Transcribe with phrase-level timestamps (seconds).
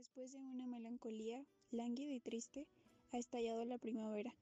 [0.00, 2.66] Después de una melancolía lánguida y triste,
[3.12, 4.34] ha estallado la primavera,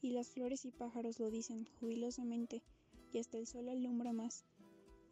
[0.00, 2.62] y las flores y pájaros lo dicen jubilosamente,
[3.12, 4.44] y hasta el sol alumbra más.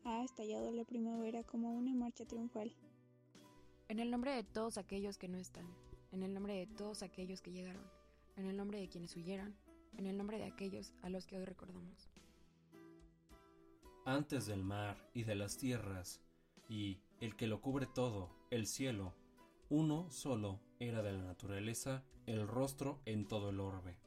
[0.04, 2.72] Ha estallado la primavera como una marcha triunfal.
[3.89, 5.66] En el nombre de todos aquellos que no están,
[6.12, 7.82] en el nombre de todos aquellos que llegaron,
[8.36, 9.57] en el nombre de quienes huyeron,
[9.96, 12.08] en el nombre de aquellos a los que hoy recordamos.
[14.04, 16.21] Antes del mar y de las tierras,
[16.68, 19.12] y el que lo cubre todo, el cielo,
[19.71, 23.99] uno solo era de la naturaleza el rostro en todo el orbe.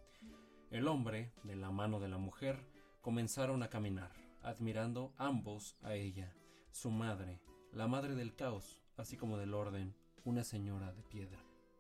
[0.71, 2.65] El hombre, de la mano de la mujer,
[3.01, 4.11] comenzaron a caminar,
[4.41, 6.33] admirando ambos a ella,
[6.71, 7.41] su madre,
[7.73, 11.39] la madre del caos, así como del orden, una señora de piedra.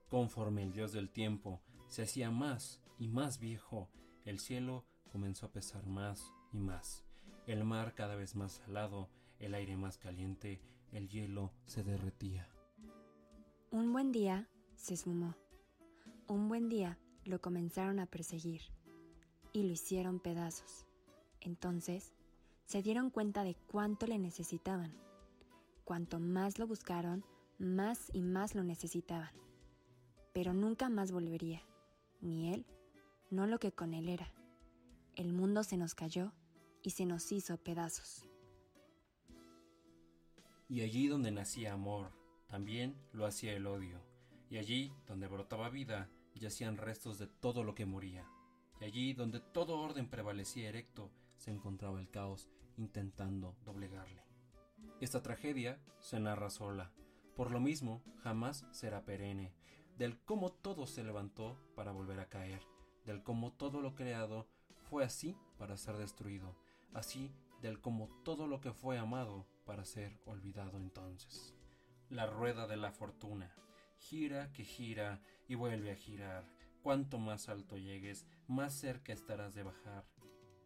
[0.09, 3.89] Conforme el dios del tiempo se hacía más y más viejo,
[4.25, 7.05] el cielo comenzó a pesar más y más.
[7.47, 10.61] El mar cada vez más salado, el aire más caliente,
[10.91, 12.50] el hielo se derretía.
[13.73, 15.33] Un buen día se esfumó.
[16.27, 18.63] Un buen día lo comenzaron a perseguir
[19.53, 20.85] y lo hicieron pedazos.
[21.39, 22.11] Entonces
[22.65, 24.93] se dieron cuenta de cuánto le necesitaban.
[25.85, 27.23] Cuanto más lo buscaron,
[27.59, 29.31] más y más lo necesitaban.
[30.33, 31.61] Pero nunca más volvería,
[32.19, 32.65] ni él,
[33.29, 34.33] no lo que con él era.
[35.15, 36.33] El mundo se nos cayó
[36.83, 38.27] y se nos hizo pedazos.
[40.67, 42.11] Y allí donde nacía amor,
[42.51, 43.97] también lo hacía el odio,
[44.49, 48.27] y allí donde brotaba vida yacían restos de todo lo que moría,
[48.81, 54.25] y allí donde todo orden prevalecía erecto se encontraba el caos intentando doblegarle.
[54.99, 56.91] Esta tragedia se narra sola,
[57.37, 59.53] por lo mismo jamás será perenne,
[59.97, 62.61] del cómo todo se levantó para volver a caer,
[63.05, 64.45] del cómo todo lo creado
[64.89, 66.57] fue así para ser destruido,
[66.93, 71.55] así del cómo todo lo que fue amado para ser olvidado entonces
[72.11, 73.55] la rueda de la fortuna.
[73.97, 76.45] Gira que gira y vuelve a girar.
[76.83, 80.03] Cuanto más alto llegues, más cerca estarás de bajar.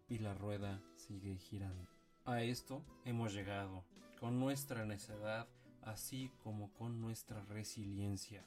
[0.10, 1.88] Y la rueda sigue girando.
[2.26, 3.84] A esto hemos llegado,
[4.20, 5.48] con nuestra necedad,
[5.84, 8.44] así como con nuestra resiliencia,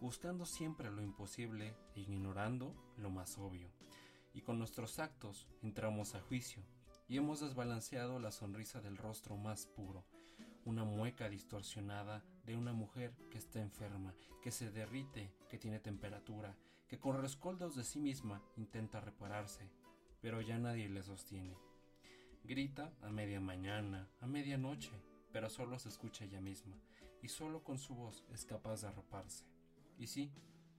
[0.00, 3.70] buscando siempre lo imposible e ignorando lo más obvio.
[4.34, 6.62] Y con nuestros actos entramos a juicio,
[7.08, 10.04] y hemos desbalanceado la sonrisa del rostro más puro,
[10.66, 16.56] una mueca distorsionada de una mujer que está enferma, que se derrite, que tiene temperatura,
[16.88, 19.68] que con rescoldos de sí misma intenta repararse,
[20.20, 21.56] pero ya nadie le sostiene.
[22.44, 24.90] Grita a media mañana, a media noche,
[25.32, 26.76] pero solo se escucha ella misma,
[27.22, 29.44] y solo con su voz es capaz de arroparse.
[29.98, 30.30] Y sí,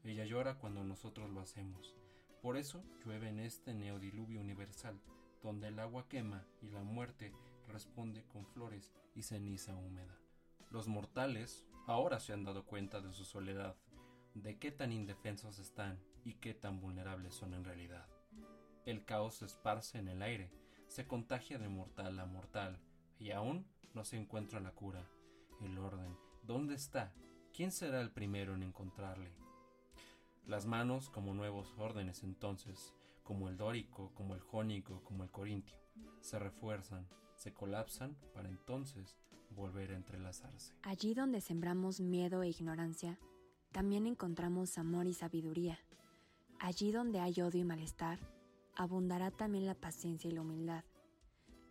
[0.03, 1.95] ella llora cuando nosotros lo hacemos.
[2.41, 4.99] Por eso llueve en este neodiluvio universal,
[5.41, 7.33] donde el agua quema y la muerte
[7.67, 10.15] responde con flores y ceniza húmeda.
[10.69, 13.75] Los mortales ahora se han dado cuenta de su soledad,
[14.33, 18.07] de qué tan indefensos están y qué tan vulnerables son en realidad.
[18.85, 20.51] El caos se esparce en el aire,
[20.87, 22.79] se contagia de mortal a mortal,
[23.17, 25.07] y aún no se encuentra la cura.
[25.61, 27.13] El orden, ¿dónde está?
[27.53, 29.31] ¿Quién será el primero en encontrarle?
[30.45, 32.93] Las manos como nuevos órdenes entonces,
[33.23, 35.77] como el dórico, como el jónico, como el corintio,
[36.19, 39.17] se refuerzan, se colapsan para entonces
[39.55, 40.73] volver a entrelazarse.
[40.83, 43.19] Allí donde sembramos miedo e ignorancia,
[43.71, 45.79] también encontramos amor y sabiduría.
[46.59, 48.19] Allí donde hay odio y malestar,
[48.75, 50.83] abundará también la paciencia y la humildad.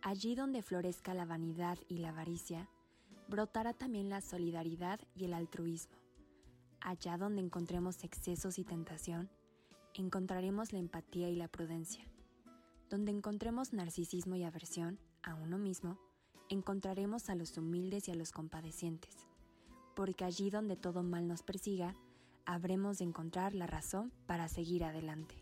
[0.01, 2.69] Allí donde florezca la vanidad y la avaricia,
[3.27, 5.95] brotará también la solidaridad y el altruismo
[6.85, 9.27] allá donde encontremos excesos y tentación,
[9.95, 12.05] encontraremos la empatía y la prudencia.
[12.91, 15.97] Donde encontremos narcisismo y aversión a uno mismo,
[16.49, 19.15] encontraremos a los humildes y a los compadecientes,
[19.95, 21.95] porque allí donde todo mal nos persiga,
[22.45, 25.35] habremos de encontrar la razón para seguir adelante.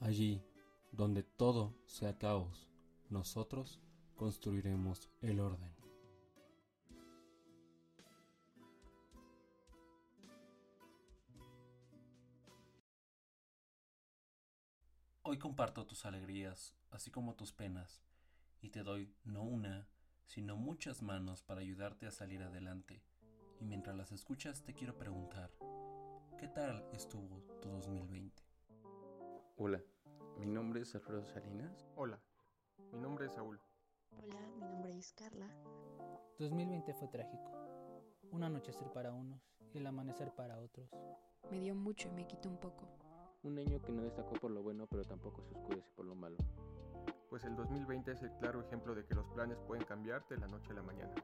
[0.00, 0.42] Allí
[0.92, 2.68] donde todo sea caos,
[3.08, 3.80] nosotros
[4.16, 5.72] construiremos el orden.
[15.24, 18.02] Hoy comparto tus alegrías, así como tus penas,
[18.62, 19.88] y te doy no una,
[20.24, 23.02] sino muchas manos para ayudarte a salir adelante.
[23.60, 25.50] Y mientras las escuchas te quiero preguntar,
[26.38, 28.42] ¿qué tal estuvo tu 2020?
[29.56, 29.82] Hola,
[30.38, 31.88] mi nombre es Alfredo Salinas.
[31.96, 32.20] Hola,
[32.92, 33.60] mi nombre es Saúl.
[34.12, 35.48] Hola, mi nombre es Carla.
[36.38, 37.50] 2020 fue trágico.
[38.30, 39.42] Un anochecer para unos
[39.74, 40.88] y el amanecer para otros.
[41.50, 42.88] Me dio mucho y me quitó un poco.
[43.42, 46.36] Un año que no destacó por lo bueno, pero tampoco se oscurece por lo malo.
[47.32, 50.46] Pues el 2020 es el claro ejemplo de que los planes pueden cambiar de la
[50.48, 51.14] noche a la mañana.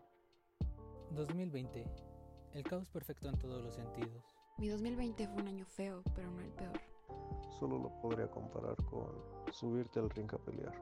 [1.10, 1.84] 2020
[2.54, 4.24] El caos perfecto en todos los sentidos.
[4.56, 6.80] Mi 2020 fue un año feo, pero no el peor.
[7.60, 9.22] Solo lo podría comparar con
[9.52, 10.72] subirte al ring a pelear.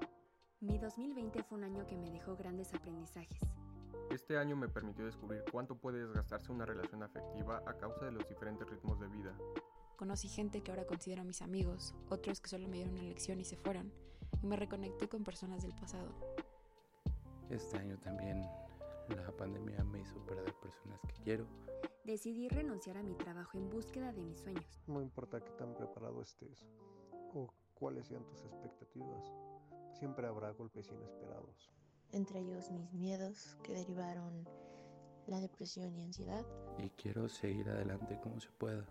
[0.61, 3.41] Mi 2020 fue un año que me dejó grandes aprendizajes.
[4.11, 8.29] Este año me permitió descubrir cuánto puede desgastarse una relación afectiva a causa de los
[8.29, 9.37] diferentes ritmos de vida.
[9.97, 13.45] Conocí gente que ahora considero mis amigos, otros que solo me dieron una lección y
[13.45, 13.93] se fueron,
[14.43, 16.09] y me reconecté con personas del pasado.
[17.51, 18.47] Este año también
[19.15, 21.47] la pandemia me hizo perder personas que quiero.
[22.05, 24.81] Decidí renunciar a mi trabajo en búsqueda de mis sueños.
[24.87, 26.65] No importa qué tan preparado estés
[27.35, 29.33] o cuáles sean tus expectativas,
[29.93, 31.71] siempre habrá golpes inesperados.
[32.13, 34.49] Entre ellos mis miedos que derivaron
[35.27, 36.47] la depresión y ansiedad.
[36.79, 38.87] Y quiero seguir adelante como se pueda.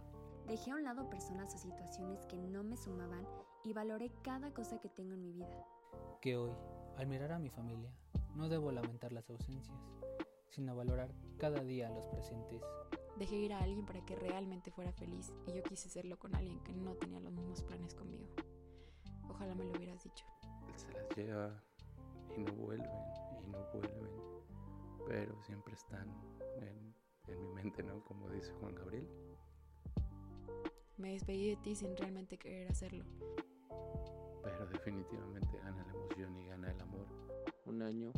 [0.47, 3.25] Dejé a un lado personas o situaciones que no me sumaban
[3.65, 5.65] y valoré cada cosa que tengo en mi vida.
[6.21, 6.51] Que hoy,
[6.97, 7.91] al mirar a mi familia,
[8.35, 9.77] no debo lamentar las ausencias,
[10.49, 12.61] sino valorar cada día los presentes.
[13.17, 16.59] Dejé ir a alguien para que realmente fuera feliz y yo quise serlo con alguien
[16.59, 18.27] que no tenía los mismos planes conmigo.
[19.29, 20.25] Ojalá me lo hubieras dicho.
[20.75, 21.63] Se las lleva
[22.37, 22.89] y no vuelven
[23.41, 24.11] y no vuelven,
[25.07, 26.07] pero siempre están
[26.57, 26.93] en,
[27.27, 28.03] en mi mente, ¿no?
[28.03, 29.07] Como dice Juan Gabriel.
[30.97, 33.03] Me despedí de ti sin realmente querer hacerlo.
[34.43, 37.07] Pero definitivamente gana la emoción y gana el amor.
[37.65, 38.11] Un año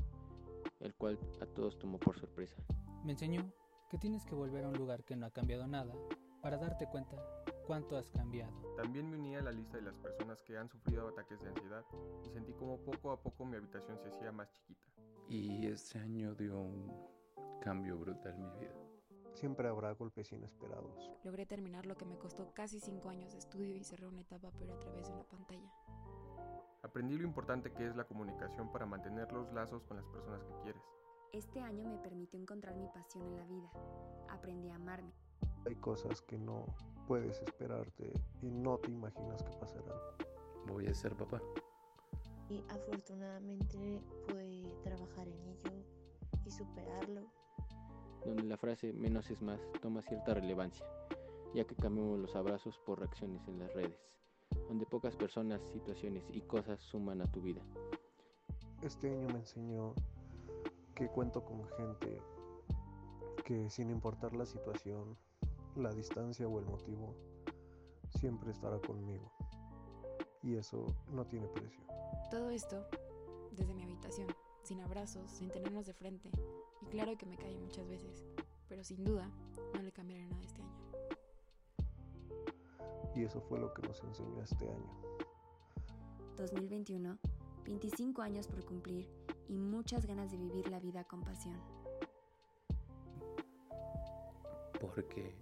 [0.80, 2.62] el cual a todos tomó por sorpresa.
[3.04, 3.52] Me enseñó
[3.90, 5.94] que tienes que volver a un lugar que no ha cambiado nada
[6.42, 7.18] para darte cuenta
[7.66, 8.54] cuánto has cambiado.
[8.76, 11.84] También me uní a la lista de las personas que han sufrido ataques de ansiedad
[12.26, 14.82] y sentí como poco a poco mi habitación se hacía más chiquita.
[15.28, 16.92] Y este año dio un
[17.62, 18.87] cambio brutal en mi vida.
[19.40, 21.12] Siempre habrá golpes inesperados.
[21.24, 24.50] Logré terminar lo que me costó casi cinco años de estudio y cerré una etapa
[24.58, 25.72] pero a través de una pantalla.
[26.82, 30.54] Aprendí lo importante que es la comunicación para mantener los lazos con las personas que
[30.64, 30.82] quieres.
[31.34, 33.70] Este año me permitió encontrar mi pasión en la vida.
[34.28, 35.14] Aprendí a amarme.
[35.68, 36.66] Hay cosas que no
[37.06, 38.12] puedes esperarte
[38.42, 40.00] y no te imaginas que pasarán.
[40.66, 41.40] Voy a ser papá.
[42.50, 45.86] Y afortunadamente pude trabajar en ello
[46.44, 47.30] y superarlo.
[48.26, 50.86] Donde la frase menos es más toma cierta relevancia,
[51.54, 54.00] ya que cambiamos los abrazos por reacciones en las redes,
[54.68, 57.62] donde pocas personas, situaciones y cosas suman a tu vida.
[58.82, 59.94] Este año me enseñó
[60.94, 62.22] que cuento con gente
[63.46, 65.18] que sin importar la situación,
[65.76, 67.16] la distancia o el motivo,
[68.10, 69.32] siempre estará conmigo.
[70.44, 71.82] Y eso no tiene precio.
[72.30, 72.86] Todo esto
[73.52, 74.28] desde mi habitación,
[74.64, 76.30] sin abrazos, sin tenernos de frente.
[76.82, 78.26] Y claro que me caí muchas veces,
[78.68, 79.30] pero sin duda
[79.74, 80.78] no le cambiaré nada este año.
[83.16, 85.08] Y eso fue lo que nos enseñó este año.
[86.38, 87.18] 2021,
[87.66, 89.10] 25 años por cumplir
[89.48, 91.60] y muchas ganas de vivir la vida con pasión.
[94.80, 95.36] Porque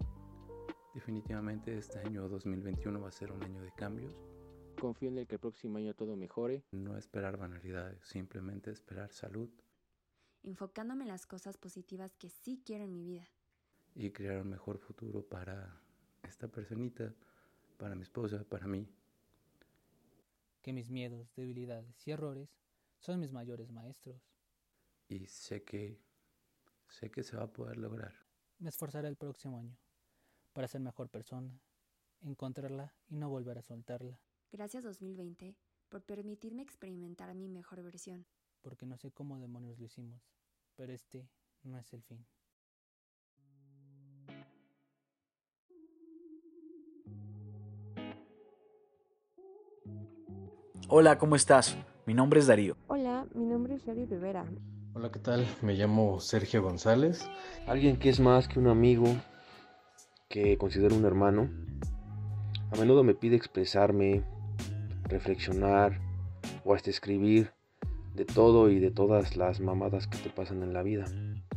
[0.94, 4.18] definitivamente este año 2021 va a ser un año de cambios.
[4.80, 6.64] Confío en el que el próximo año todo mejore.
[6.72, 9.50] No esperar banalidades, simplemente esperar salud.
[10.45, 13.27] Enfocándome en las cosas positivas que sí quiero en mi vida.
[13.95, 15.81] Y crear un mejor futuro para
[16.21, 17.15] esta personita,
[17.77, 18.88] para mi esposa, para mí.
[20.62, 22.55] Que mis miedos, debilidades y errores
[23.00, 24.22] son mis mayores maestros.
[25.10, 26.00] Y sé que,
[26.89, 28.13] sé que se va a poder lograr.
[28.60, 29.75] Me esforzaré el próximo año
[30.53, 31.60] para ser mejor persona,
[32.22, 34.20] encontrarla y no volver a soltarla.
[34.51, 35.55] Gracias 2020
[35.89, 38.27] por permitirme experimentar mi mejor versión.
[38.65, 40.19] Porque no sé cómo demonios lo hicimos,
[40.75, 41.29] pero este
[41.62, 42.25] no es el fin.
[50.89, 51.77] Hola, ¿cómo estás?
[52.07, 52.75] Mi nombre es Darío.
[52.88, 54.48] Hola, mi nombre es Sherry Rivera.
[54.95, 55.45] Hola, ¿qué tal?
[55.62, 57.29] Me llamo Sergio González.
[57.67, 59.05] Alguien que es más que un amigo,
[60.27, 61.51] que considero un hermano.
[62.72, 64.24] A menudo me pide expresarme,
[65.03, 66.01] reflexionar
[66.63, 67.53] o hasta escribir
[68.15, 71.05] de todo y de todas las mamadas que te pasan en la vida.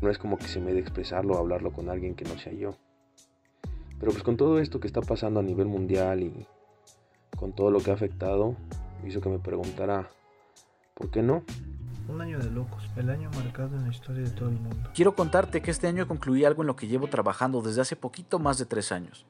[0.01, 2.53] No es como que se me dé expresarlo o hablarlo con alguien que no sea
[2.53, 2.77] yo.
[4.01, 6.47] Pero pues con todo esto que está pasando a nivel mundial y
[7.37, 8.57] con todo lo que ha afectado,
[9.07, 10.09] hizo que me preguntara,
[10.95, 11.45] ¿por qué no?
[12.09, 14.91] Un año de locos, el año marcado en la historia de todo el mundo.
[14.95, 18.39] Quiero contarte que este año concluí algo en lo que llevo trabajando desde hace poquito
[18.39, 19.27] más de tres años,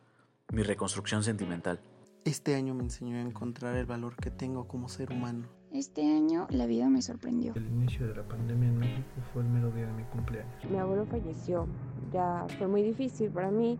[0.52, 1.80] mi reconstrucción sentimental.
[2.25, 5.58] Este año me enseñó a encontrar el valor que tengo como ser humano.
[5.72, 7.52] Este año la vida me sorprendió.
[7.54, 10.64] El inicio de la pandemia en México fue el mero día de mi cumpleaños.
[10.70, 11.66] Mi abuelo falleció.
[12.10, 13.78] Ya fue muy difícil para mí,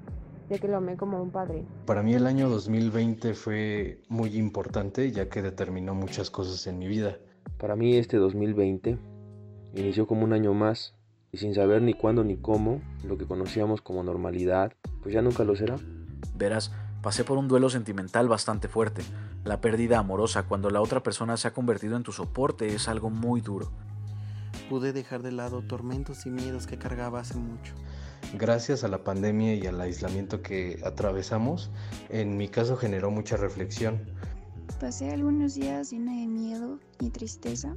[0.50, 1.64] ya que lo amé como un padre.
[1.87, 6.88] Para mí el año 2020 fue muy importante, ya que determinó muchas cosas en mi
[6.88, 7.16] vida.
[7.59, 8.99] Para mí este 2020
[9.75, 10.95] inició como un año más
[11.33, 15.42] y sin saber ni cuándo ni cómo, lo que conocíamos como normalidad, pues ya nunca
[15.42, 15.76] lo será.
[16.37, 16.71] Verás,
[17.02, 19.02] pasé por un duelo sentimental bastante fuerte.
[19.45, 23.11] La pérdida amorosa cuando la otra persona se ha convertido en tu soporte es algo
[23.11, 23.71] muy duro.
[24.69, 27.75] Pude dejar de lado tormentos y miedos que cargaba hace mucho.
[28.35, 31.71] Gracias a la pandemia y al aislamiento que atravesamos,
[32.11, 34.00] en mi caso generó mucha reflexión.
[34.81, 37.75] Pasé algunos días llena de miedo y tristeza.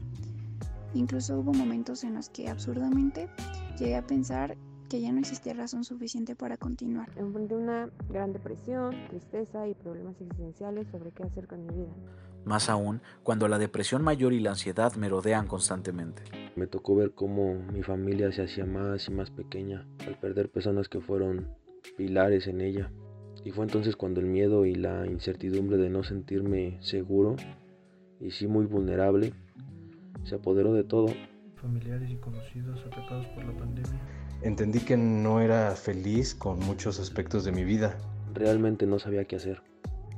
[0.94, 3.30] Incluso hubo momentos en los que absurdamente
[3.80, 4.58] llegué a pensar
[4.92, 7.10] que ya no existía razón suficiente para continuar.
[7.16, 11.94] Enfrenté una gran depresión, tristeza y problemas existenciales sobre qué hacer con mi vida.
[12.44, 16.24] Más aún cuando la depresión mayor y la ansiedad me rodean constantemente.
[16.58, 20.90] Me tocó ver cómo mi familia se hacía más y más pequeña al perder personas
[20.90, 21.48] que fueron
[21.96, 22.92] pilares en ella.
[23.46, 27.38] Y fue entonces cuando el miedo y la incertidumbre de no sentirme seguro
[28.20, 29.32] y sí muy vulnerable
[30.26, 31.08] se apoderó de todo.
[31.56, 34.21] Familiares y conocidos atacados por la pandemia.
[34.44, 37.98] Entendí que no era feliz con muchos aspectos de mi vida.
[38.34, 39.62] Realmente no sabía qué hacer.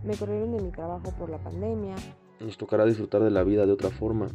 [0.02, 1.96] Me corrieron de mi trabajo por la pandemia.
[2.40, 4.30] Nos tocará disfrutar de la vida de otra forma.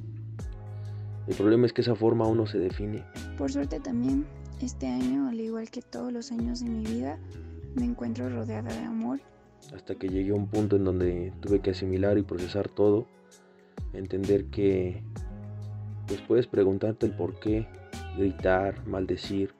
[1.27, 3.03] El problema es que esa forma aún no se define.
[3.39, 4.27] Por suerte también,
[4.61, 7.19] este año, al igual que todos los años de mi vida,
[7.75, 9.21] me encuentro rodeada de amor.
[9.75, 13.07] Hasta que llegué a un punto en donde tuve que asimilar y procesar todo,
[13.95, 15.03] entender que
[16.07, 17.67] pues puedes preguntarte el por qué,
[18.17, 19.58] gritar, maldecir,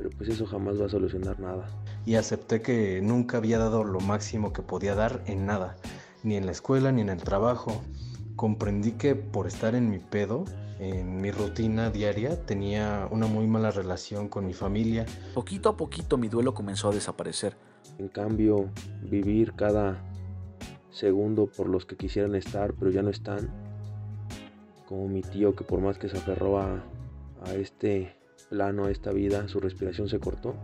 [0.00, 1.68] pero pues eso jamás va a solucionar nada.
[2.06, 5.76] Y acepté que nunca había dado lo máximo que podía dar en nada,
[6.22, 7.82] ni en la escuela ni en el trabajo.
[8.34, 10.46] Comprendí que por estar en mi pedo,
[10.78, 15.04] en mi rutina diaria, tenía una muy mala relación con mi familia.
[15.34, 17.54] Poquito a poquito mi duelo comenzó a desaparecer.
[17.98, 18.70] En cambio,
[19.02, 20.02] vivir cada
[20.90, 23.50] segundo por los que quisieran estar, pero ya no están,
[24.88, 26.82] como mi tío que por más que se aferró a,
[27.44, 28.18] a este
[28.50, 30.54] plano, a esta vida, su respiración se cortó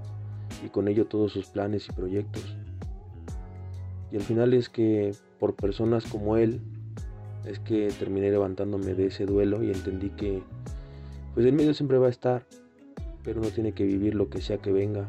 [0.65, 2.57] y con ello todos sus planes y proyectos.
[4.13, 6.61] Y al final es que por personas como él
[7.47, 10.43] es que terminé levantándome de ese duelo y entendí que
[11.35, 12.47] pues el miedo siempre va a estar,
[13.23, 15.09] pero uno tiene que vivir lo que sea que venga.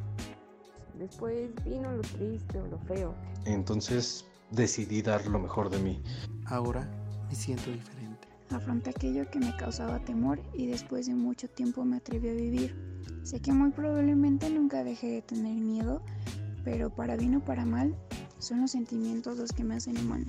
[1.00, 3.16] Después vino lo triste o lo feo.
[3.46, 6.02] Entonces decidí dar lo mejor de mí.
[6.46, 6.88] Ahora
[7.28, 8.07] me siento diferente.
[8.52, 12.76] Afronté aquello que me causaba temor y después de mucho tiempo me atreví a vivir.
[13.24, 16.02] Sé que muy probablemente nunca dejé de tener miedo,
[16.64, 17.96] pero para bien o para mal,
[18.40, 20.26] son los sentimientos los que me hacen humano.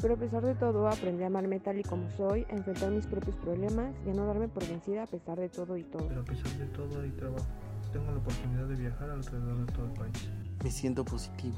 [0.00, 3.06] Pero a pesar de todo, aprendí a amarme tal y como soy, a enfrentar mis
[3.06, 6.06] propios problemas y a no darme por vencida a pesar de todo y todo.
[6.06, 7.46] Pero a pesar de todo hay trabajo.
[7.92, 10.28] Tengo la oportunidad de viajar alrededor de todo el país.
[10.62, 11.56] Me siento positivo,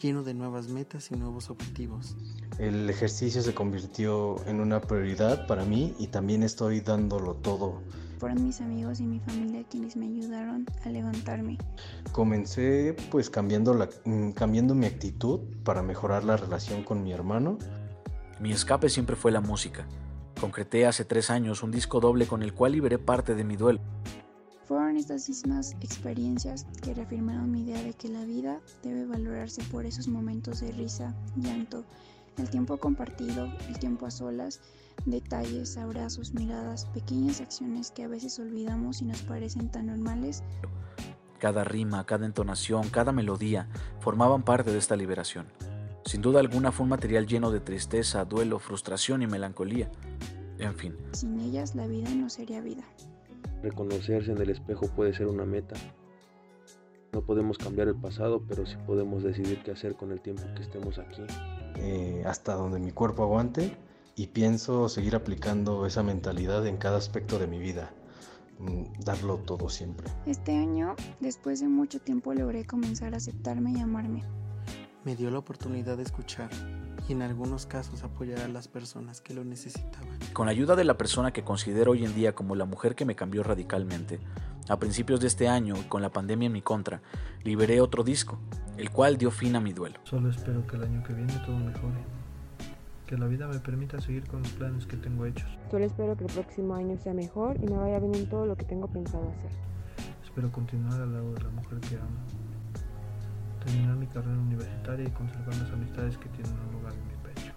[0.00, 2.16] lleno de nuevas metas y nuevos objetivos.
[2.58, 7.80] El ejercicio se convirtió en una prioridad para mí y también estoy dándolo todo.
[8.18, 11.58] Fueron mis amigos y mi familia quienes me ayudaron a levantarme.
[12.12, 13.88] Comencé pues cambiando, la,
[14.34, 17.58] cambiando mi actitud para mejorar la relación con mi hermano.
[18.40, 19.86] Mi escape siempre fue la música.
[20.40, 23.80] Concreté hace tres años un disco doble con el cual liberé parte de mi duelo.
[24.66, 29.84] Fueron estas mismas experiencias que reafirmaron mi idea de que la vida debe valorarse por
[29.84, 31.84] esos momentos de risa, llanto,
[32.38, 34.60] el tiempo compartido, el tiempo a solas,
[35.06, 40.42] detalles, abrazos, miradas, pequeñas acciones que a veces olvidamos y nos parecen tan normales.
[41.38, 43.68] Cada rima, cada entonación, cada melodía
[44.00, 45.46] formaban parte de esta liberación.
[46.04, 49.90] Sin duda alguna fue un material lleno de tristeza, duelo, frustración y melancolía.
[50.58, 50.96] En fin.
[51.12, 52.84] Sin ellas la vida no sería vida.
[53.62, 55.76] Reconocerse en el espejo puede ser una meta.
[57.12, 60.62] No podemos cambiar el pasado, pero sí podemos decidir qué hacer con el tiempo que
[60.62, 61.22] estemos aquí.
[61.76, 63.76] Eh, hasta donde mi cuerpo aguante
[64.16, 67.90] y pienso seguir aplicando esa mentalidad en cada aspecto de mi vida.
[68.58, 70.06] Mm, darlo todo siempre.
[70.26, 74.22] Este año, después de mucho tiempo, logré comenzar a aceptarme y amarme.
[75.04, 76.48] Me dio la oportunidad de escuchar
[77.08, 80.18] y en algunos casos apoyar a las personas que lo necesitaban.
[80.32, 83.04] Con la ayuda de la persona que considero hoy en día como la mujer que
[83.04, 84.20] me cambió radicalmente,
[84.68, 87.02] a principios de este año, con la pandemia en mi contra,
[87.42, 88.38] liberé otro disco,
[88.76, 89.98] el cual dio fin a mi duelo.
[90.04, 92.04] Solo espero que el año que viene todo mejore.
[93.06, 95.48] Que la vida me permita seguir con los planes que tengo hechos.
[95.70, 98.56] Solo espero que el próximo año sea mejor y me vaya bien en todo lo
[98.56, 99.50] que tengo pensado hacer.
[100.24, 102.18] Espero continuar al lado de la mujer que amo.
[103.64, 107.52] Terminar mi carrera universitaria y conservar las amistades que tienen un lugar en mi pecho.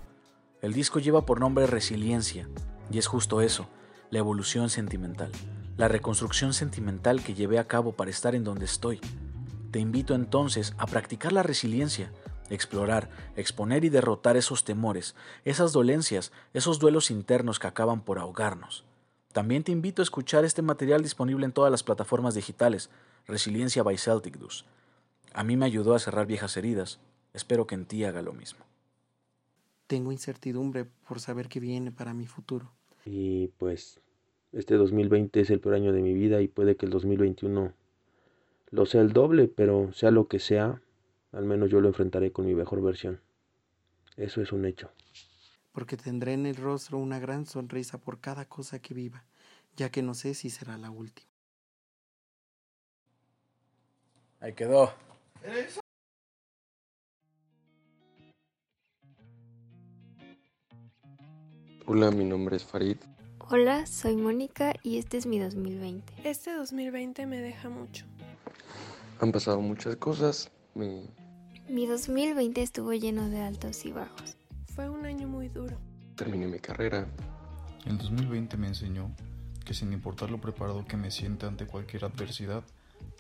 [0.62, 2.48] El disco lleva por nombre Resiliencia,
[2.92, 3.68] y es justo eso,
[4.10, 5.32] la evolución sentimental,
[5.76, 9.02] la reconstrucción sentimental que llevé a cabo para estar en donde estoy.
[9.72, 12.12] Te invito entonces a practicar la resiliencia,
[12.50, 18.86] explorar, exponer y derrotar esos temores, esas dolencias, esos duelos internos que acaban por ahogarnos.
[19.34, 22.90] También te invito a escuchar este material disponible en todas las plataformas digitales,
[23.28, 24.66] Resiliencia by Celtic Dus.
[25.34, 27.00] A mí me ayudó a cerrar viejas heridas,
[27.34, 28.66] espero que en ti haga lo mismo.
[29.86, 32.72] Tengo incertidumbre por saber qué viene para mi futuro.
[33.06, 34.00] Y pues
[34.54, 37.74] este 2020 es el peor año de mi vida y puede que el 2021
[38.70, 40.82] lo sea el doble, pero sea lo que sea,
[41.32, 43.22] al menos yo lo enfrentaré con mi mejor versión.
[44.16, 44.92] Eso es un hecho.
[45.72, 49.26] Porque tendré en el rostro una gran sonrisa por cada cosa que viva,
[49.76, 51.30] ya que no sé si será la última.
[54.40, 54.92] Ahí quedó.
[61.86, 62.98] Hola, mi nombre es Farid.
[63.50, 66.14] Hola, soy Mónica y este es mi 2020.
[66.26, 68.06] Este 2020 me deja mucho.
[69.20, 70.52] Han pasado muchas cosas.
[70.76, 71.10] Mi,
[71.70, 74.38] Mi 2020 estuvo lleno de altos y bajos.
[74.76, 75.78] Fue un año muy duro.
[76.16, 77.08] terminé mi carrera.
[77.86, 79.12] El 2020 me enseñó
[79.66, 82.64] que sin importar lo preparado que me sienta ante cualquier adversidad,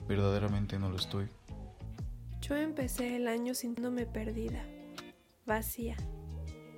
[0.08, 1.28] verdaderamente no lo estoy.
[2.42, 4.64] Yo empecé el año sintiéndome perdida,
[5.46, 5.96] vacía,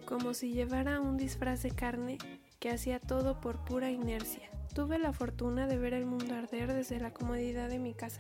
[0.06, 2.18] como si llevara un disfraz de carne
[2.60, 4.50] que hacía todo por pura inercia.
[4.74, 8.20] Tuve la fortuna de ver el mundo arder desde la comodidad de mi casa.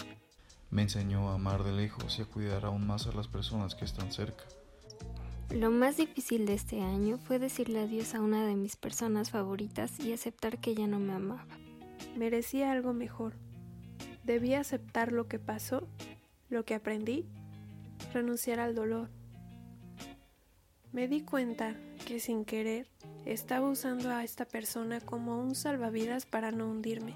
[0.71, 3.85] Me enseñó a amar de lejos y a cuidar aún más a las personas que
[3.85, 4.45] están cerca.
[5.49, 9.99] Lo más difícil de este año fue decirle adiós a una de mis personas favoritas
[9.99, 11.47] y aceptar que ya no me amaba.
[12.15, 13.33] Merecía algo mejor.
[14.23, 15.87] Debía aceptar lo que pasó,
[16.49, 17.25] lo que aprendí,
[18.13, 19.09] renunciar al dolor.
[20.91, 22.87] Me di cuenta que sin querer
[23.25, 27.15] estaba usando a esta persona como un salvavidas para no hundirme,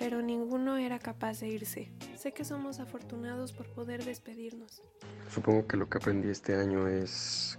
[0.00, 1.92] pero ninguno era capaz de irse.
[2.16, 4.82] Sé que somos afortunados por poder despedirnos.
[5.28, 7.58] Supongo que lo que aprendí este año es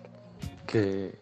[0.65, 1.19] que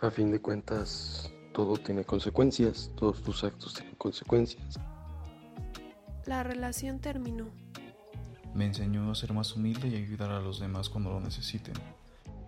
[0.00, 4.78] a fin de cuentas todo tiene consecuencias, todos tus actos tienen consecuencias.
[6.24, 7.48] La relación terminó.
[8.54, 11.74] Me enseñó a ser más humilde y ayudar a los demás cuando lo necesiten.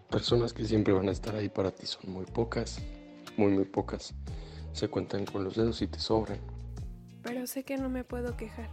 [0.08, 2.80] Personas que siempre van a estar ahí para ti son muy pocas,
[3.36, 4.14] muy muy pocas.
[4.72, 6.38] Se cuentan con los dedos y te sobran.
[7.26, 8.70] Pero sé que no me puedo quejar.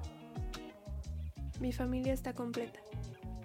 [1.60, 2.80] Mi familia está completa.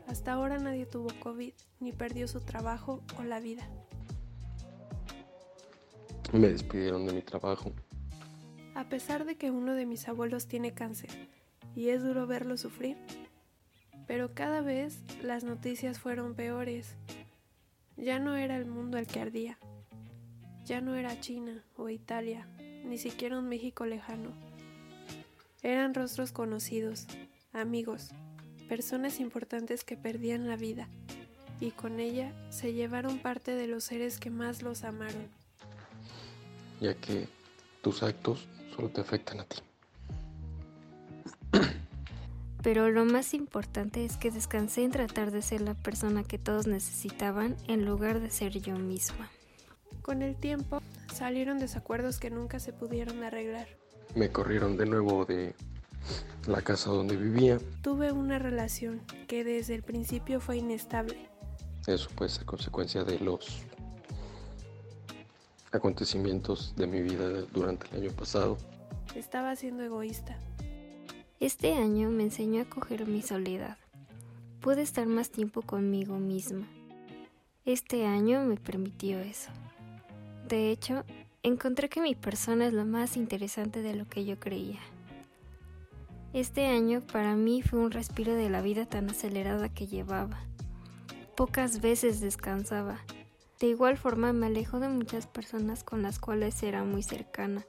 [0.07, 3.67] Hasta ahora nadie tuvo COVID ni perdió su trabajo o la vida.
[6.35, 7.73] Me despidieron de mi trabajo.
[8.75, 11.09] A pesar de que uno de mis abuelos tiene cáncer
[11.75, 12.99] y es duro verlo sufrir,
[14.07, 16.97] pero cada vez las noticias fueron peores.
[17.97, 19.59] Ya no era el mundo el que ardía.
[20.67, 22.47] Ya no era China o Italia,
[22.85, 24.48] ni siquiera un México lejano.
[25.63, 27.07] Eran rostros conocidos,
[27.53, 28.11] amigos,
[28.69, 30.89] personas importantes que perdían la vida
[31.61, 35.29] y con ella se llevaron parte de los seres que más los amaron.
[36.81, 37.27] ya que
[37.83, 39.57] tus actos solo te afectan a ti.
[42.63, 46.69] Pero lo más importante es que descansé en tratar de ser la persona que todos
[46.69, 49.29] necesitaban en lugar de ser yo misma.
[50.03, 50.81] Con el tiempo
[51.13, 53.67] salieron desacuerdos que nunca se pudieron arreglar.
[54.19, 55.55] Me corrieron de nuevo de
[56.49, 57.61] la casa donde vivía.
[57.83, 61.29] Tuve una relación que desde el principio fue inestable.
[61.87, 63.63] Eso puede ser consecuencia de los
[65.71, 68.59] acontecimientos de mi vida durante el año pasado.
[69.15, 70.37] Estaba siendo egoísta.
[71.39, 73.79] Este año me enseñó a coger mi soledad.
[74.61, 76.67] Pude estar más tiempo conmigo misma.
[77.65, 79.53] Este año me permitió eso.
[80.49, 81.05] De hecho,
[81.49, 84.81] encontré que mi persona es lo más interesante de lo que yo creía.
[86.33, 90.39] Este año para mí fue un respiro de la vida tan acelerada que llevaba.
[91.37, 92.99] Pocas veces descansaba.
[93.61, 97.65] De igual forma me alejo de muchas personas con las cuales era muy cercana,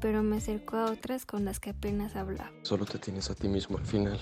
[0.00, 2.52] pero me acerco a otras con las que apenas hablaba.
[2.62, 4.18] Solo te tienes a ti mismo al final.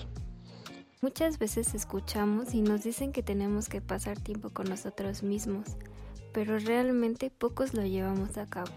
[1.01, 5.77] Muchas veces escuchamos y nos dicen que tenemos que pasar tiempo con nosotros mismos,
[6.33, 8.71] pero realmente pocos lo llevamos a cabo.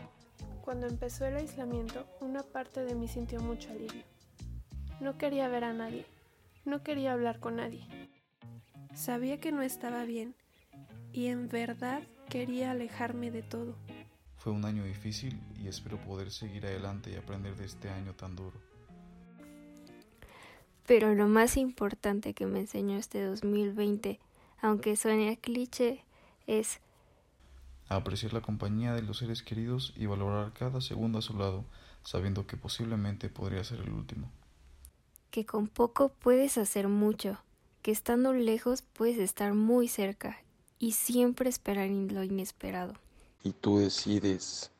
[0.69, 4.05] Cuando empezó el aislamiento, una parte de mí sintió mucho alivio.
[5.01, 6.05] No quería ver a nadie,
[6.67, 7.87] no quería hablar con nadie.
[8.95, 10.35] Sabía que no estaba bien
[11.11, 13.77] y en verdad quería alejarme de todo.
[14.37, 18.37] Fue un año difícil y espero poder seguir adelante y aprender de este año tan
[18.37, 18.61] duro.
[20.87, 24.21] Pero lo más importante que me enseñó este 2020,
[24.61, 26.05] aunque suene a cliché,
[26.47, 26.83] es
[27.89, 31.65] A apreciar la compañía de los seres queridos y valorar cada segundo a su lado,
[32.03, 34.31] sabiendo que posiblemente podría ser el último.
[35.31, 37.39] que con poco puedes hacer mucho,
[37.83, 40.39] que estando lejos puedes estar muy cerca
[40.79, 42.95] y siempre esperar en lo inesperado.
[43.45, 44.71] Y tú decides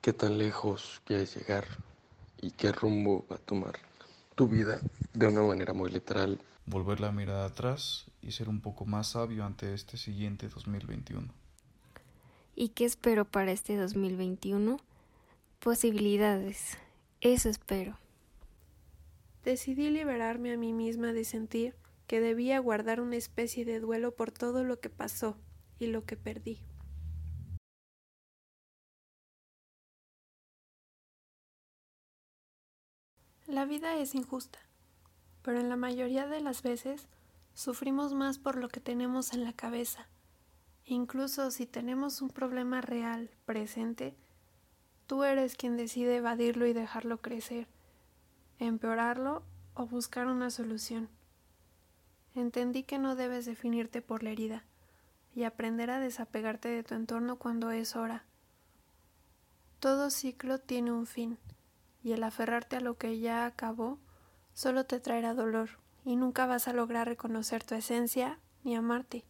[0.00, 1.66] qué tan lejos quieres llegar
[2.40, 3.78] y qué rumbo va a tomar
[4.34, 4.80] tu vida
[5.14, 6.40] de una manera muy literal.
[6.66, 11.28] Volver la mirada atrás y ser un poco más sabio ante este siguiente 2021.
[12.58, 14.78] ¿Y qué espero para este 2021?
[15.58, 16.78] Posibilidades.
[17.20, 17.98] Eso espero.
[19.44, 21.74] Decidí liberarme a mí misma de sentir
[22.06, 25.36] que debía guardar una especie de duelo por todo lo que pasó
[25.78, 26.62] y lo que perdí.
[33.46, 34.60] La vida es injusta,
[35.42, 37.06] pero en la mayoría de las veces
[37.52, 40.08] sufrimos más por lo que tenemos en la cabeza.
[40.88, 44.14] Incluso si tenemos un problema real, presente,
[45.08, 47.66] tú eres quien decide evadirlo y dejarlo crecer,
[48.60, 49.42] empeorarlo
[49.74, 51.08] o buscar una solución.
[52.36, 54.64] Entendí que no debes definirte por la herida
[55.34, 58.24] y aprender a desapegarte de tu entorno cuando es hora.
[59.80, 61.36] Todo ciclo tiene un fin,
[62.04, 63.98] y el aferrarte a lo que ya acabó
[64.54, 65.70] solo te traerá dolor
[66.04, 69.24] y nunca vas a lograr reconocer tu esencia ni amarte.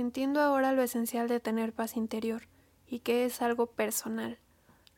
[0.00, 2.44] Entiendo ahora lo esencial de tener paz interior
[2.88, 4.38] y que es algo personal.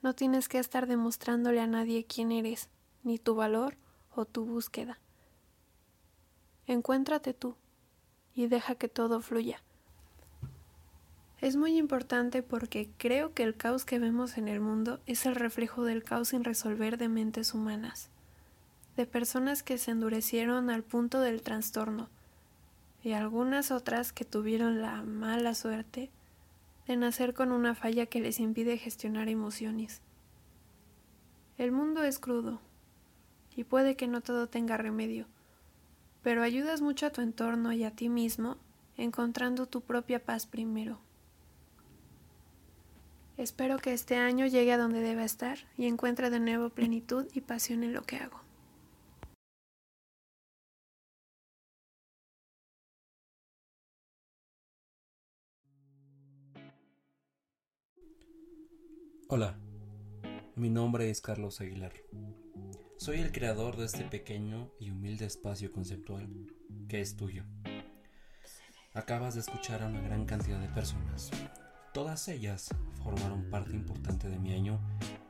[0.00, 2.68] No tienes que estar demostrándole a nadie quién eres,
[3.02, 3.76] ni tu valor
[4.14, 5.00] o tu búsqueda.
[6.68, 7.56] Encuéntrate tú
[8.32, 9.60] y deja que todo fluya.
[11.40, 15.34] Es muy importante porque creo que el caos que vemos en el mundo es el
[15.34, 18.08] reflejo del caos sin resolver de mentes humanas,
[18.96, 22.08] de personas que se endurecieron al punto del trastorno
[23.02, 26.10] y algunas otras que tuvieron la mala suerte
[26.86, 30.02] de nacer con una falla que les impide gestionar emociones.
[31.58, 32.60] El mundo es crudo
[33.56, 35.26] y puede que no todo tenga remedio
[36.22, 38.56] pero ayudas mucho a tu entorno y a ti mismo
[38.96, 41.00] encontrando tu propia paz primero.
[43.36, 47.40] Espero que este año llegue a donde deba estar y encuentre de nuevo plenitud y
[47.40, 48.40] pasión en lo que hago.
[59.34, 59.56] Hola,
[60.56, 61.94] mi nombre es Carlos Aguilar.
[62.98, 66.28] Soy el creador de este pequeño y humilde espacio conceptual
[66.86, 67.42] que es tuyo.
[68.92, 71.30] Acabas de escuchar a una gran cantidad de personas.
[71.94, 72.68] Todas ellas
[73.02, 74.78] formaron parte importante de mi año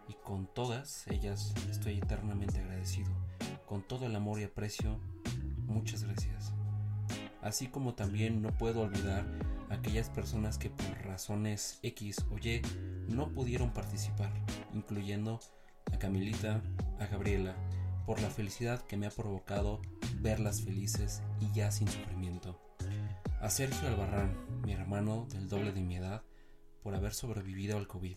[0.09, 3.13] y con todas ellas estoy eternamente agradecido.
[3.67, 4.99] Con todo el amor y aprecio,
[5.69, 6.53] muchas gracias.
[7.41, 9.25] Así como también no puedo olvidar
[9.71, 12.63] a aquellas personas que por razones X o Y
[13.13, 14.33] no pudieron participar,
[14.73, 15.41] incluyendo
[15.93, 16.63] a Camilita,
[16.99, 17.55] a Gabriela,
[18.07, 19.81] por la felicidad que me ha provocado
[20.21, 22.59] verlas felices y ya sin sufrimiento.
[23.41, 26.23] A Sergio Albarrán, mi hermano del doble de mi edad,
[26.83, 28.17] por haber sobrevivido al COVID.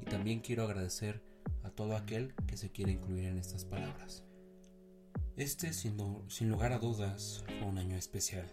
[0.00, 1.22] Y también quiero agradecer
[1.62, 4.24] a todo aquel que se quiere incluir en estas palabras.
[5.36, 8.46] Este, sin, sin lugar a dudas, fue un año especial.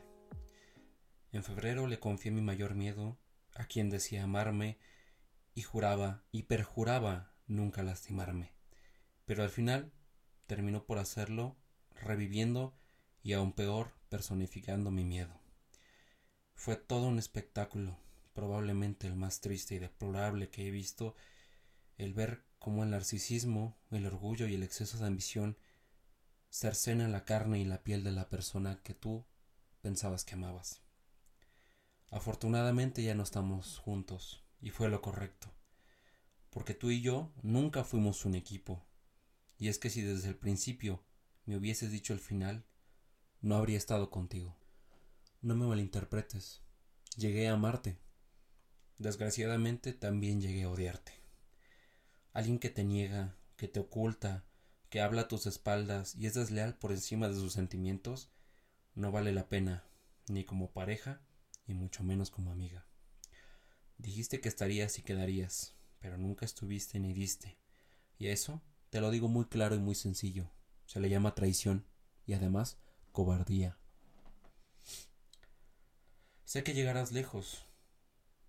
[1.32, 3.18] En febrero le confié mi mayor miedo
[3.56, 4.78] a quien decía amarme
[5.54, 8.54] y juraba y perjuraba nunca lastimarme.
[9.26, 9.92] Pero al final
[10.48, 11.58] terminó por hacerlo,
[11.96, 12.76] reviviendo
[13.24, 15.40] y aún peor, personificando mi miedo.
[16.54, 17.98] Fue todo un espectáculo,
[18.34, 21.16] probablemente el más triste y deplorable que he visto,
[21.98, 25.58] el ver cómo el narcisismo, el orgullo y el exceso de ambición
[26.50, 29.26] cercena la carne y la piel de la persona que tú
[29.82, 30.82] pensabas que amabas.
[32.10, 35.52] Afortunadamente ya no estamos juntos, y fue lo correcto
[36.52, 38.86] porque tú y yo nunca fuimos un equipo.
[39.58, 41.02] Y es que si desde el principio
[41.45, 42.65] me hubieses dicho el final,
[43.41, 44.56] no habría estado contigo.
[45.41, 46.62] No me malinterpretes.
[47.15, 47.97] Llegué a amarte.
[48.97, 51.13] Desgraciadamente también llegué a odiarte.
[52.34, 54.43] Alguien que te niega, que te oculta,
[54.89, 58.30] que habla a tus espaldas y es desleal por encima de sus sentimientos,
[58.93, 59.86] no vale la pena,
[60.28, 61.21] ni como pareja,
[61.65, 62.86] y mucho menos como amiga.
[64.02, 67.60] Dijiste que estarías y quedarías, pero nunca estuviste ni diste.
[68.18, 70.50] Y eso te lo digo muy claro y muy sencillo.
[70.88, 71.86] Se le llama traición
[72.26, 72.80] y además
[73.12, 73.78] cobardía.
[76.46, 77.68] Sé que llegarás lejos.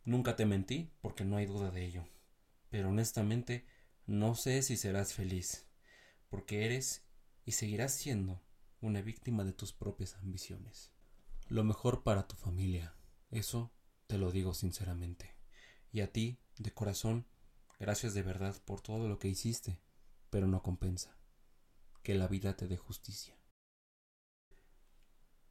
[0.06, 2.08] Nunca te mentí porque no hay duda de ello.
[2.70, 3.66] Pero honestamente
[4.06, 5.66] no sé si serás feliz,
[6.30, 7.04] porque eres
[7.44, 8.40] y seguirás siendo
[8.80, 10.90] una víctima de tus propias ambiciones.
[11.48, 12.96] Lo mejor para tu familia,
[13.30, 13.70] eso
[14.06, 15.41] te lo digo sinceramente.
[15.92, 17.26] Y a ti, de corazón,
[17.82, 19.80] Gracias de verdad por todo lo que hiciste,
[20.30, 21.16] pero no compensa.
[22.04, 23.36] Que la vida te dé justicia.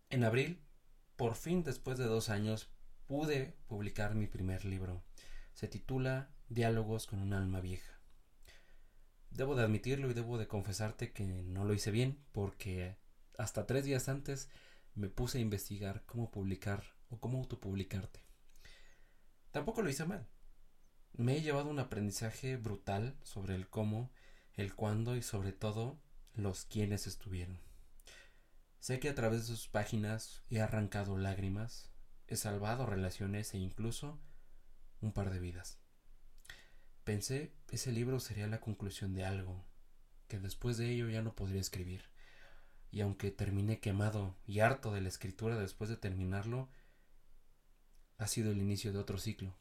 [0.10, 0.64] En abril,
[1.18, 2.70] por fin después de dos años,
[3.06, 5.04] pude publicar mi primer libro.
[5.52, 8.00] Se titula Diálogos con un alma vieja.
[9.30, 12.96] Debo de admitirlo y debo de confesarte que no lo hice bien porque
[13.38, 14.48] hasta tres días antes
[14.96, 18.31] me puse a investigar cómo publicar o cómo autopublicarte.
[19.52, 20.28] Tampoco lo hice mal.
[21.14, 24.12] Me he llevado un aprendizaje brutal sobre el cómo,
[24.54, 26.00] el cuándo y sobre todo
[26.34, 27.60] los quienes estuvieron.
[28.80, 31.92] Sé que a través de sus páginas he arrancado lágrimas,
[32.28, 34.20] he salvado relaciones e incluso
[35.02, 35.78] un par de vidas.
[37.04, 39.66] Pensé ese libro sería la conclusión de algo,
[40.28, 42.10] que después de ello ya no podría escribir.
[42.90, 46.70] Y aunque terminé quemado y harto de la escritura después de terminarlo,
[48.22, 49.56] ha sido el inicio de otro ciclo.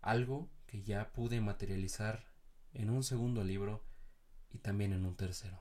[0.00, 2.24] Algo que ya pude materializar
[2.72, 3.84] en un segundo libro
[4.48, 5.60] y también en un tercero.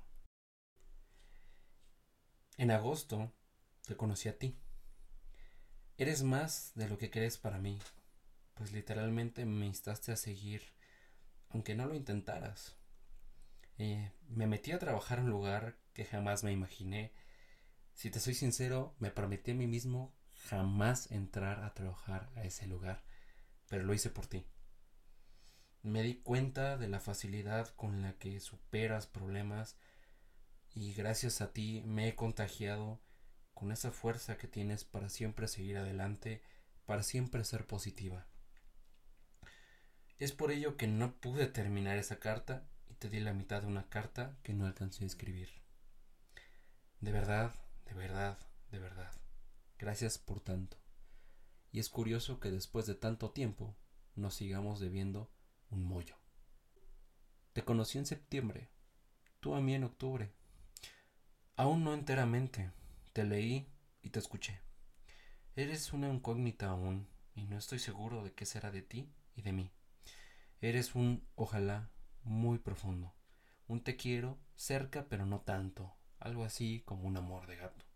[2.57, 3.33] En agosto
[3.87, 4.55] te conocí a ti.
[5.97, 7.79] Eres más de lo que crees para mí,
[8.53, 10.61] pues literalmente me instaste a seguir,
[11.49, 12.75] aunque no lo intentaras.
[13.79, 17.11] Eh, me metí a trabajar en un lugar que jamás me imaginé.
[17.95, 22.67] Si te soy sincero, me prometí a mí mismo jamás entrar a trabajar a ese
[22.67, 23.03] lugar,
[23.67, 24.45] pero lo hice por ti.
[25.83, 29.77] Me di cuenta de la facilidad con la que superas problemas
[30.73, 32.99] y gracias a ti me he contagiado
[33.53, 36.41] con esa fuerza que tienes para siempre seguir adelante,
[36.85, 38.27] para siempre ser positiva.
[40.19, 43.67] Es por ello que no pude terminar esa carta y te di la mitad de
[43.67, 45.49] una carta que no alcancé a escribir.
[46.99, 47.53] De verdad,
[47.85, 48.37] de verdad,
[48.71, 49.11] de verdad.
[49.77, 50.77] Gracias por tanto.
[51.71, 53.75] Y es curioso que después de tanto tiempo
[54.15, 55.29] nos sigamos debiendo
[55.69, 56.15] un mollo.
[57.53, 58.69] Te conocí en septiembre,
[59.39, 60.31] tú a mí en octubre,
[61.59, 62.69] Aún no enteramente.
[63.13, 63.67] Te leí
[64.03, 64.61] y te escuché.
[65.55, 69.53] Eres una incógnita aún, y no estoy seguro de qué será de ti y de
[69.53, 69.71] mí.
[70.61, 71.89] Eres un ojalá
[72.21, 73.15] muy profundo.
[73.67, 75.95] Un te quiero cerca pero no tanto.
[76.19, 77.86] Algo así como un amor de gato.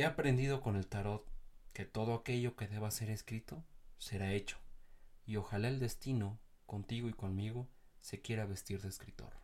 [0.00, 1.30] He aprendido con el tarot
[1.74, 3.62] que todo aquello que deba ser escrito
[3.98, 4.56] será hecho,
[5.26, 7.68] y ojalá el destino, contigo y conmigo,
[8.00, 9.34] se quiera vestir de escritor.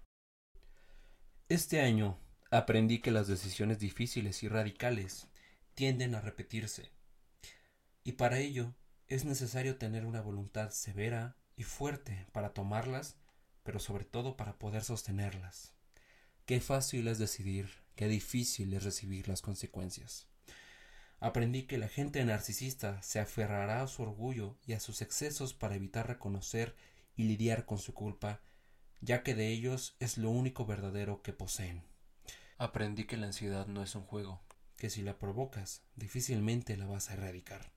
[1.51, 2.19] Este año
[2.51, 5.29] Aprendí que las decisiones difíciles y radicales
[5.75, 6.91] tienden a repetirse,
[8.03, 8.75] y para ello
[9.09, 13.19] es necesario tener una voluntad severa y fuerte para tomarlas,
[13.63, 15.75] pero sobre todo para poder sostenerlas.
[16.47, 20.27] Qué fácil es decidir, qué difícil es recibir las consecuencias.
[21.19, 25.75] Aprendí que la gente narcisista se aferrará a su orgullo y a sus excesos para
[25.75, 26.77] evitar reconocer
[27.17, 28.41] y lidiar con su culpa,
[29.01, 31.83] ya que de ellos es lo único verdadero que poseen.
[32.59, 34.43] Aprendí que la ansiedad no es un juego,
[34.77, 37.73] que si la provocas, difícilmente la vas a erradicar.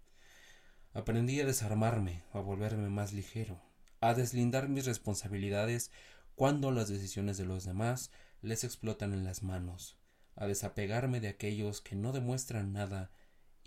[0.94, 3.62] Aprendí a desarmarme, a volverme más ligero,
[4.02, 5.92] a deslindar mis responsabilidades
[6.36, 9.98] cuando las decisiones de los demás les explotan en las manos,
[10.36, 13.12] a desapegarme de aquellos que no demuestran nada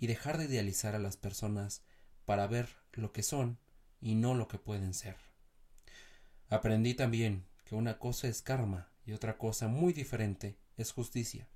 [0.03, 1.81] y dejar de idealizar a las personas
[2.25, 3.57] para ver lo que son
[4.01, 5.15] y no lo que pueden ser.
[6.49, 11.47] Aprendí también que una cosa es karma y otra cosa muy diferente es justicia.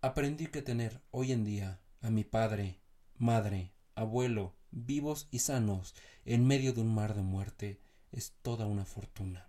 [0.00, 2.80] Aprendí que tener hoy en día a mi padre,
[3.14, 7.80] madre, abuelo, vivos y sanos en medio de un mar de muerte
[8.10, 9.48] es toda una fortuna.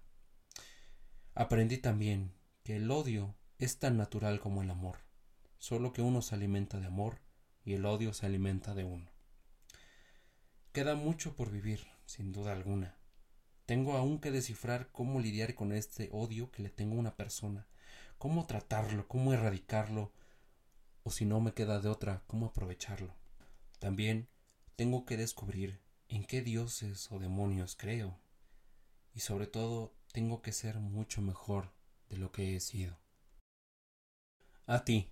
[1.33, 2.31] Aprendí también
[2.63, 4.99] que el odio es tan natural como el amor,
[5.57, 7.25] solo que uno se alimenta de amor
[7.67, 9.11] y el odio se alimenta de uno.
[10.71, 12.95] Queda mucho por vivir, sin duda alguna.
[13.65, 17.67] Tengo aún que descifrar cómo lidiar con este odio que le tengo a una persona,
[18.17, 20.13] cómo tratarlo, cómo erradicarlo,
[21.03, 23.13] o si no me queda de otra, cómo aprovecharlo.
[23.79, 24.29] También
[24.77, 28.17] tengo que descubrir en qué dioses o demonios creo,
[29.13, 31.73] y sobre todo tengo que ser mucho mejor
[32.07, 32.97] de lo que he sido.
[34.65, 35.11] A ti,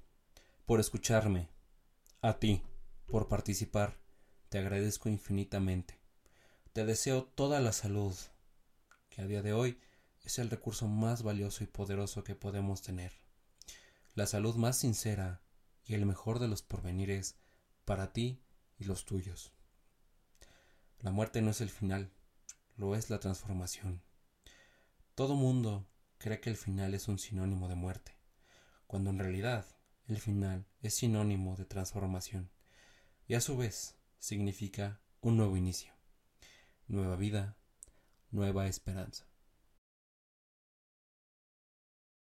[0.66, 1.50] por escucharme,
[2.22, 2.62] a ti,
[3.08, 4.00] por participar,
[4.50, 6.00] te agradezco infinitamente.
[6.74, 8.16] Te deseo toda la salud,
[9.10, 9.80] que a día de hoy
[10.24, 13.14] es el recurso más valioso y poderoso que podemos tener.
[14.14, 15.42] La salud más sincera
[15.84, 17.36] y el mejor de los porvenires
[17.86, 18.42] para ti
[18.78, 19.54] y los tuyos.
[21.00, 22.12] La muerte no es el final,
[22.76, 24.02] lo es la transformación.
[25.14, 28.18] Todo mundo cree que el final es un sinónimo de muerte,
[28.88, 29.66] cuando en realidad
[30.08, 32.50] el final es sinónimo de transformación
[33.28, 35.94] y a su vez significa un nuevo inicio,
[36.88, 37.58] nueva vida,
[38.32, 39.26] nueva esperanza.